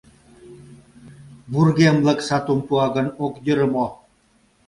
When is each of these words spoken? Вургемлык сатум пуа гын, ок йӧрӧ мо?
Вургемлык 1.51 2.19
сатум 2.27 2.59
пуа 2.67 2.87
гын, 2.95 3.07
ок 3.25 3.33
йӧрӧ 3.45 3.67
мо? 3.73 3.85